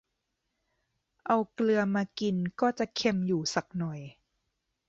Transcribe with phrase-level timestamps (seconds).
[1.27, 3.99] เอาเกลือมากินก็จะเค็มอยู่สักหน่อย